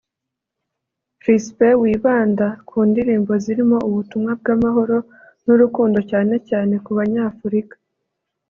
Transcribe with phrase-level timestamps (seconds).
[1.19, 4.97] Chrispin wibanda ku ndirimbo zirimo ubutumwa bw’amahoro
[5.45, 7.75] n’urukundo cyane cyane ku banyafurika